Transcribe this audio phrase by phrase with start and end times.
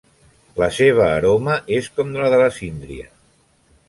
[0.61, 3.07] La seva aroma és com de la síndria.